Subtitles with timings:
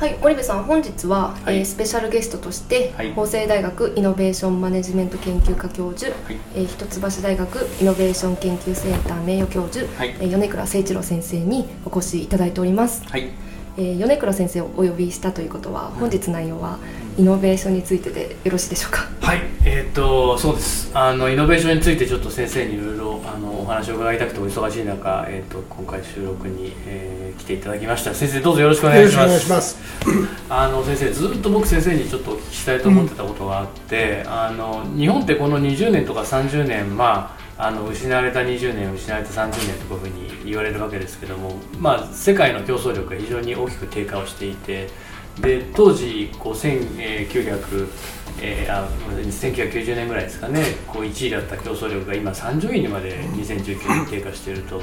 [0.00, 1.58] はい森部さん本日は、はい。
[1.58, 3.12] えースペシャルゲストとして、はい。
[3.12, 6.38] 法政大学イノベーションマネジメント研究科教授、はい。
[6.54, 10.16] えー一橋大学イノベーション研究センター名誉教授、はい。
[10.18, 13.28] えー米倉誠一郎先生にお越しいただいております、はい。
[13.76, 16.78] えー米倉先生をお呼びしたということは本日内容は
[17.18, 19.06] イノベーションについてでよろしいでしょうか？
[19.20, 19.42] はい。
[19.66, 20.90] えっ、とそうです。
[20.94, 28.14] あのイノベーションについてちょっと先生にいろいろあのお話を伺いたくてお忙しい中、えー、と今回収録に、えー来ていただきました。
[28.14, 29.28] 先生どうぞよろしくお願いします。
[29.28, 29.78] 願いします。
[30.50, 44.88] あの先生ずっと僕先生にちょっとお聞きしたいと思ってたことがあって、あの日本ってこの20年とか30年まああの失われた20年失われた30年というふうに言われるわけですけども、まあ、世界の競争力が非常に大きく低下をしていて
[45.40, 47.88] で当時こう1900
[48.42, 54.80] えーあ1990年ぐらいですかねこう1位だった競争力が今30位にまで2019年低下していると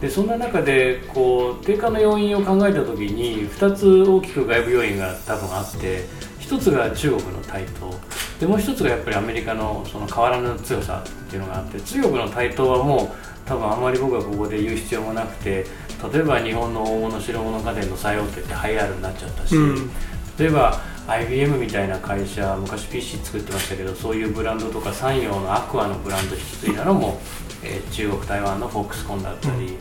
[0.00, 6.04] でそんな中でこう低下の要因を考えた時に2つ大きく外部要因が多分あって
[6.40, 7.94] 1つが中国の台頭。
[8.38, 15.64] でもう1つがやっぱりアメリカのその変わらぬ強さっていうのがあって中国の台頭はもう多分あまり僕はここで言う必要もなくて
[16.12, 19.90] 例えば日本の大物白物家電の最大手ってハイアールになっちゃったし、うん。
[20.38, 27.20] 例えば IBM みたいな会社昔 PC 作ってましたけどそういうブランドとか産業のアクアのブランド引き継いだのも、
[27.66, 29.76] えー中国台湾のフォックスコンだったり、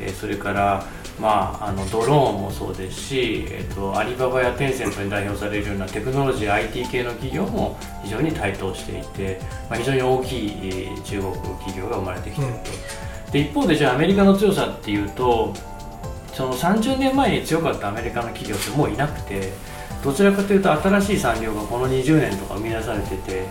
[0.00, 0.84] えーそれから、
[1.20, 13.32] まあ、あのドローンもそうですし、えー、とアリババやテンセントに代表されるようなテクノロジー IT 系の企業も非常に台頭していて、まあ、非常に大きい、えー中国企業が生まれてきていると。
[13.32, 15.52] で一方でじゃあアメリカの強さっていうと
[16.32, 19.52] その30年前に強かったアメリカの企業ってもういなくて
[20.02, 23.46] どちらかというと新しい産業がこの20年とか生み出されてて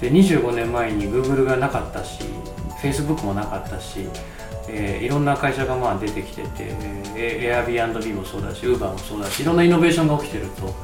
[0.00, 2.20] で25年前に Google がなかったし
[2.90, 4.06] Facebook もなかったし、
[4.68, 6.48] えーいろんな会社がまあ出てきてて、
[7.16, 10.74] えー Airbnb もそうだし Uber もそうだしいろんなイノベーションが起きてると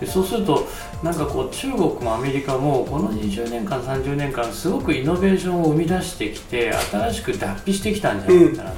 [0.00, 0.66] でそうすると
[1.02, 8.76] なんかこう中国もアメリカもこの20年間30年間すごくイノベーションを生み出してきて新しく脱皮してきたんじゃないかなと。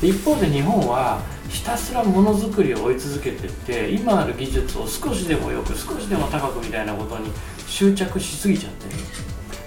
[0.00, 7.30] で一方で日本はひたすらものづくりを追い続けてって今ある技術を少しでもよく少しでも高くみたいなことに
[7.66, 8.90] 執着しすぎちゃってる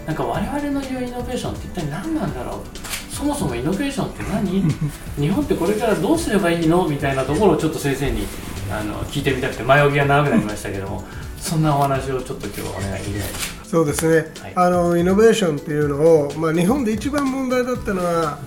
[0.06, 3.14] なんか我々の言うイノベーションって一体何なんだろう？
[3.14, 4.64] そもそもイノベーションって何？
[5.18, 6.88] 日本ってこれからどうすればいいの？
[6.88, 8.28] みたいなところをちょっと先生に
[8.72, 11.03] あの聞いてみたくて前置きが長くなりましたけども
[11.40, 13.53] そんなお話をちょっと今日はお願いできないです。
[13.59, 14.53] かそうですね、はい。
[14.56, 18.38] あのイノベーションっていうのを、まあ、日本で一番問題だったのは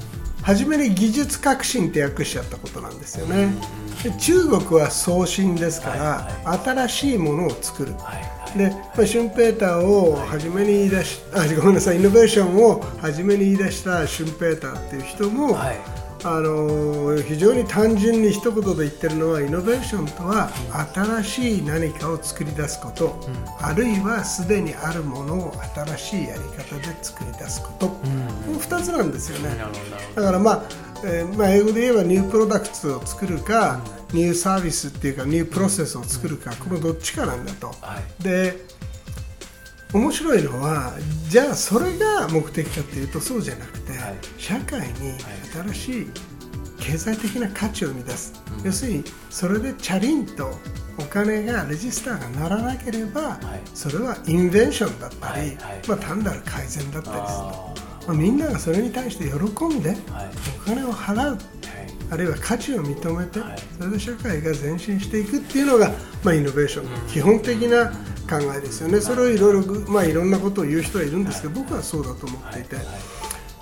[0.42, 3.52] 初めに技術革新って訳しちゃったことなんですよね。
[4.04, 5.90] で中国は創新ですか
[6.44, 7.94] ら、新しいものを作る。
[7.98, 15.76] はいはいで、まあ、シュンペーターを初めに言い出し、あごめんなさいイノベーションを初めに言い出したシュンペーターっていう人も、はい。
[16.24, 20.50] あの非常に単純に一言で言ってるのはイノベーションとは
[20.92, 23.14] 新しい何かを作り出すこと、
[23.60, 27.98] あるいはすでにあるものを新しいやり方で作り出すこと、こ
[28.50, 29.56] の2つなんですよね。
[30.16, 30.62] だからまあ、
[31.04, 33.80] えーまあ、英語で言えばニュープロダクツを作るか、
[34.12, 37.68] ニューサービスっていうかニュープロセスを作るか、このどっちかなんだと。
[37.68, 38.22] どはい。
[38.22, 38.66] で
[39.92, 40.92] 面白いのは
[41.28, 44.16] じゃあそれが目的かっていうとそうじゃなくて、はい。
[44.38, 45.14] 社会に
[45.72, 46.10] 新しい
[46.78, 48.32] 経済的な価値を生み出す、
[48.64, 50.50] 要するにそれでチャリンと
[50.98, 53.38] お金がレジスターがならなければ、はい。
[53.74, 55.48] それはインベンションだったり、はい。
[55.48, 55.56] はい。
[55.88, 57.74] まあ、単なる改善だったりするあ
[58.06, 59.96] まあ、みんながそれに対して喜んで
[60.62, 61.30] お金を払う。
[61.32, 61.55] はい
[62.10, 63.58] あるいは価値を認めて、はい。
[63.78, 65.90] それで社会が前進していくっていうのが、
[66.22, 67.90] まあ、イノベーションの基本的な
[68.28, 72.76] 考えですよね、それをいろいろぐ、まあ、いろんなことを言う人はいるんですけど、僕はそうだと思っていて、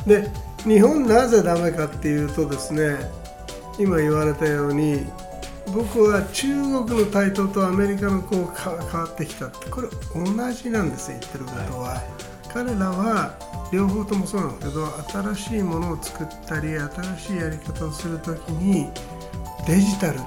[0.07, 0.31] で
[0.65, 2.99] 日本なぜダメかっていうとですね
[3.79, 5.05] 今言われたように
[5.75, 12.03] 僕は中国の台頭とアメリカのこうか変わってきたってこれ同じなんですよ言ってることは、
[12.55, 13.37] 彼らは
[13.73, 14.87] 両方ともそうなんですけど
[15.35, 18.89] 新しいものを作ったり新しいやり方をするときに
[19.67, 20.21] デジタル。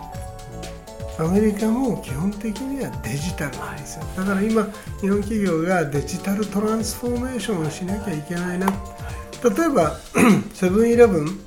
[1.20, 4.04] アメリカも基本的にはデジタルなんですよ。
[4.16, 4.64] だから今
[5.02, 8.68] 日本企業がデジタルトランスフォーメーションをしなきゃいけないな。
[8.68, 9.96] 例えば
[10.54, 11.40] セブンイレブン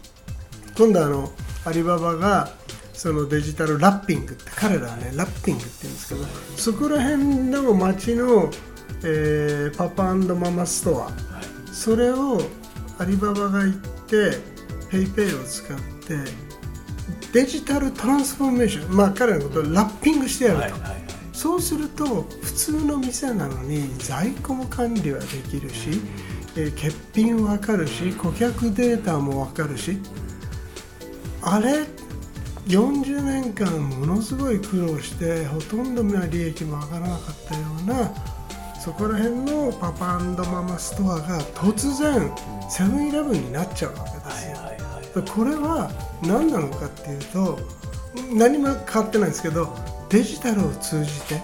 [0.77, 1.31] 今度あの
[1.67, 2.51] アリババが
[2.95, 8.51] そのデジタルラッピングって彼らはねラッピングって言うんですけどそこら辺の街の
[9.05, 11.05] えーパパママストア。
[11.05, 11.15] はい。
[11.73, 12.41] それを
[12.99, 14.39] アリババが行って
[14.91, 16.19] PayPay を使って
[17.33, 21.01] デジタルトランスフォーメーションまあ彼のことをラッピングしてやると、はいはいはい。
[21.33, 22.05] そうすると
[22.43, 26.01] 普通の店なのに在庫も管理はできるし、
[26.57, 29.99] えー欠品わかるし顧客データもわかるし
[31.43, 31.87] あれ
[32.67, 38.13] 40年間ものすごい苦労してほとんどの利益も上がらなかったような
[38.81, 42.33] そこら辺のパパママストアが突然
[42.71, 45.23] セブンイレブンになっちゃうわけですよ。
[45.35, 45.91] これは
[46.23, 47.59] 何なのかっていうと
[48.33, 49.77] 何も変わってないんですけど
[50.09, 51.43] デジタルを通じて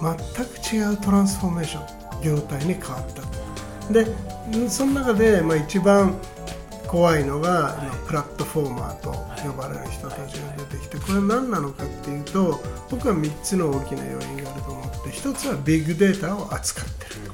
[0.00, 3.92] 全く違うトランスフォーメーション業態に変わったと。
[3.92, 6.14] でその中で、まあ、一番
[6.88, 9.10] 怖いのが、今プラットフォーマーと
[9.46, 12.60] 呼ばれる人たちが出てきてこれ何なのかっていうと
[12.90, 17.26] 僕は3つの大きな要因があると思って1つはビッグデータを扱ってる。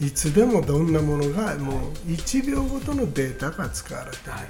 [0.00, 4.30] いつでもどんなものがもう1秒ごとのデータが使われていると。
[4.32, 4.42] はい。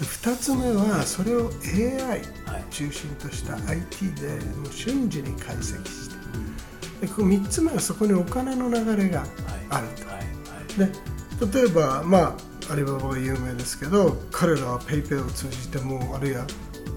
[0.00, 2.64] 2つ目はそれを AI はい。
[2.70, 6.16] 中心とした IT でもう瞬時に解析して
[7.02, 9.24] でこの3つ目はそこにお金の流れが
[9.68, 10.18] あるはい。
[10.86, 10.96] はい。
[11.38, 12.36] とで例えばまあ
[12.70, 16.46] アリババが有名ですけど彼らは PayPay を通じてもあるいは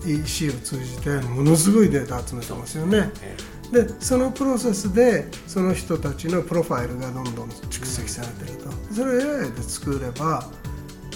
[0.06, 3.12] EC を通じてものすごいデータ集めてますよね。
[3.22, 3.38] え
[3.72, 8.70] でそのプロセスでその人たちのプロファイルがどんどん蓄積されてると。
[8.94, 10.46] それを AI で作れば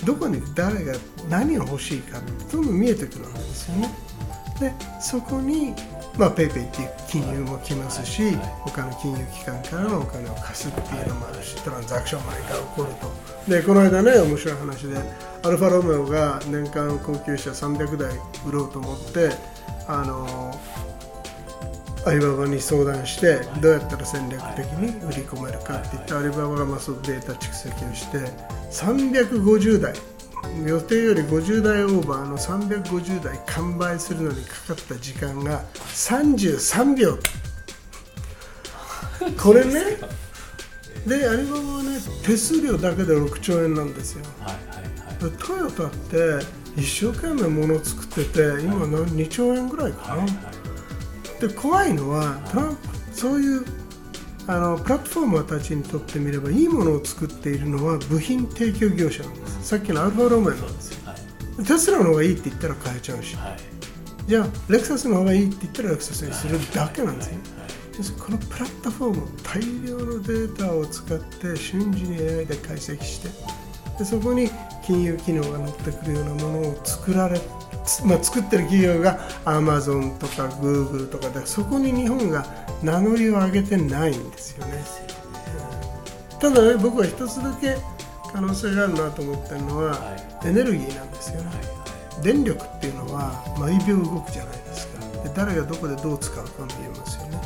[0.06, 0.94] どこに誰が
[1.30, 2.22] 何を欲しいか
[2.52, 3.94] どんどん見えてくるわけですよね。
[4.60, 5.74] でそこに
[6.18, 8.36] まあ PayPay っていう金融も来ますし、はい。
[8.36, 8.46] はい。
[8.66, 13.26] 他の金融機関からのお金を貸すっていうのもあるしトランザクションマネーが起こると。
[13.52, 14.98] でこの間ね面白い話で
[15.44, 19.30] アルファロメオが年間高級車300台売ろうと思って
[19.88, 20.60] あの
[22.08, 28.20] アリババに相談してどうやったら戦略的に売り込めるかって言ってアリババがまあそのデータ蓄積をして
[28.72, 29.94] 350台
[30.66, 35.64] 予定より50台オーバーの350台完売するのにかかった時間が
[35.94, 37.18] 33秒。
[39.42, 39.98] これね？
[41.06, 44.26] でアリババはね手数料だけで6兆円なんですよ。
[44.40, 44.86] はいはい
[45.22, 45.32] はい。
[45.32, 51.42] でトヨタって一生懸命物作ってて今何2兆円ぐらいかな、はいはい。
[51.48, 52.82] で怖いのはトランプ
[53.14, 53.66] そういう
[54.48, 59.70] あのプラットフォーマーたちにとってみればいいものを作っているのは部品提供業者なんです。
[59.70, 61.16] さっきのアルファロメオなんですよは
[61.60, 61.66] い。
[61.66, 63.36] テスラの方がいいって言ったら変えちゃうし。
[63.36, 63.58] はい。
[64.28, 67.70] じゃあレクサスの方がいいって言ったらレクサスにするだけなんですよはい。
[67.98, 73.30] 要するにこのプラットフォーム大量のデータを使って瞬時に AI で解析して
[73.98, 74.50] でそこに
[74.86, 77.40] 金融機能が乗ってくるようなものを作られ
[77.86, 82.44] つまあ、作ってる企業が Amazon とか Google とかでそこに日本が
[82.86, 84.84] 名乗りを上げてないんですよね。
[86.40, 87.76] ただね僕は一つだけ
[88.32, 91.52] 可能性があるなと思ってるのは、はエネルギーなんですよね、
[92.22, 95.00] 電力っていうのは毎秒動くじゃないですか。
[95.24, 97.42] で誰がどこでどう使うかも言えますよね。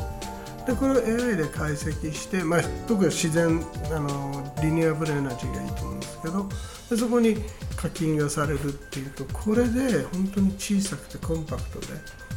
[0.66, 6.48] でこれを AI で解析して、まあ、僕は自然あの renewable energy がいいと思うんですけど
[6.90, 7.36] でそこに
[7.76, 11.86] 課金がされるっていうとこれで本当に小さくてコンパクトで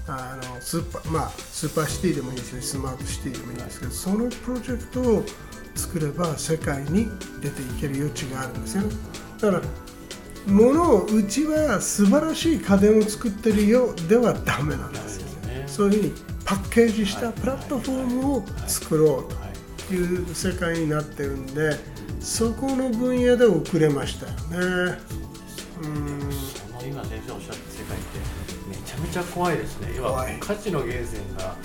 [0.07, 5.23] あのスーパーまあスーパーシティでもいいですしスマートシティでもいいんですけどそのプロジェクトを
[5.75, 7.07] 作れば世界に
[7.41, 8.95] 出ていける余地があるんですよね。
[9.39, 9.63] だから
[10.45, 15.59] 物をうちは素晴らしい家電を作ってるよではダメなんですよね。
[15.61, 15.63] ね。
[15.67, 16.13] そういうふうに
[16.43, 19.53] パッケージしたプラットフォームを作ろうはい。
[19.87, 21.71] という世界になってるんで
[22.19, 24.97] そこの分野で遅れましたよね。
[25.81, 26.31] うん。
[26.31, 28.19] その今先生おっしゃった世界って。
[28.19, 28.32] め
[28.93, 29.93] ちゃめちゃ怖いですね。
[29.97, 30.37] 要は怖い。
[30.39, 31.55] 価値の源泉が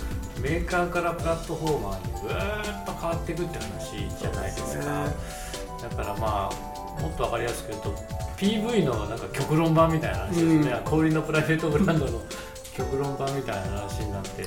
[0.41, 5.07] メーカーからプラットフォーマーにぐーっと変わっていくって話じゃないですか。
[5.83, 7.95] だからまあもっと分かりやすく言うと
[8.37, 10.85] PV のなんか極論版みたいな話ですね、うん。
[10.85, 12.21] 小売りのプライベートブランドの
[12.77, 14.45] 極論版みたいな話になって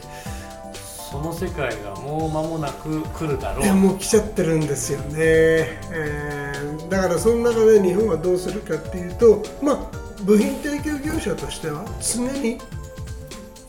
[1.11, 3.75] その世界がもう間もなく来るだろう。
[3.75, 12.57] もう来ちゃってるんですよね、えーだからその中で日本はどうするかっていうとまあ部品提供業者としては常に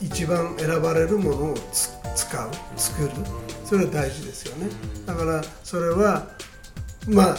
[0.01, 3.11] 一番選ばれるものをつ使う作る。
[3.65, 4.69] それは大事ですよね。
[5.07, 6.27] だからそれは
[7.09, 7.37] まあ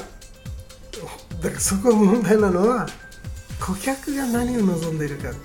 [1.41, 2.87] だからそこが問題なのは
[3.59, 5.31] 顧客が何を望んでいるか。
[5.31, 5.37] で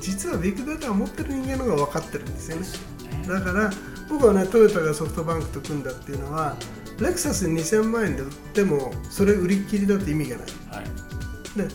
[0.00, 3.26] 実はビッグデータを持ってる人間の方が分かってるんですよね。
[3.26, 3.70] だから
[4.08, 6.56] 僕はねトヨタがソフトバンクと組んだっていうのは
[7.00, 10.46] レクサス2000万円で売ってもそれ売り切りだって意味がない。
[10.70, 11.58] はい。
[11.58, 11.68] で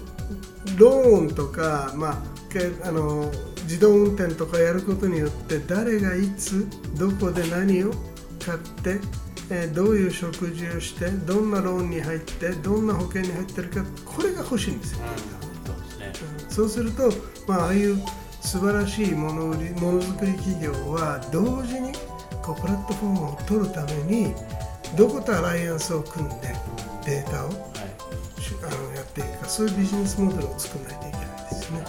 [0.77, 2.17] ローンとか、まあ、
[2.51, 3.31] けあの
[3.63, 7.91] 自動運転とかやることによって誰がいつどこで何を
[8.43, 8.99] 買って
[9.49, 16.13] えーどういう食事をしてどんなローンに入ってどんな保険に入ってるかこれが欲しいんですよ、うん、そうですね。
[16.49, 17.11] そうすると、
[17.47, 17.97] まあ、ああいう
[18.41, 21.91] 素晴らしいもの売りものづくり企業は同時に
[22.43, 24.33] こうプラットフォームを取るために
[24.95, 26.53] どことアライアンスを組んで
[27.05, 27.55] データをはい。
[28.41, 31.85] しあのやっていくかそういうビジネスモデルを作らないといけないですよね。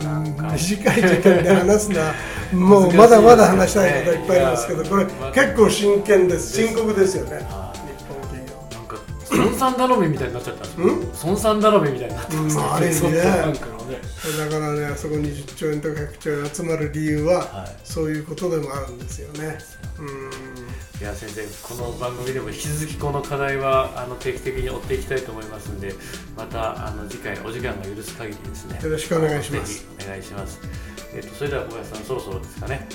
[0.00, 0.52] んなんか。
[0.52, 2.14] 短い時間で話すのは
[2.52, 7.46] もうまだまだ話したいこといっぱいありますけどこれ結構真剣です深刻ですよね
[9.38, 11.12] 孫さん頼みみたいになっちゃったんですようん？
[11.24, 12.36] 孫さん頼みみたいになって。
[12.36, 14.00] ますうんある意味ねソフトバンクのね。
[14.38, 17.76] だからねあそこに10兆円とか100兆円集まる理由は、はい。
[17.84, 19.58] そういうことでもあるんですよね。
[19.98, 20.02] う。
[20.02, 20.30] ん。
[21.00, 25.94] いや先生この番組でも引き続きこの課題はあの定期的に追っていきたいと思いますので
[26.36, 28.66] またあの次回お時間が許す限りです。
[28.66, 29.80] ねよろしくお願いします。
[29.80, 30.60] ぜひお願いします。
[31.14, 32.88] えっとそれでは小林さんそろそろですかね。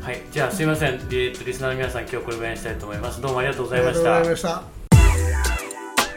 [0.00, 0.94] はい、じゃあすいません。
[0.94, 3.20] えっとリスナーの皆さん今日これぐらいにしたいと思います。
[3.20, 4.81] どうもありがとうございましありがとうごたざいました。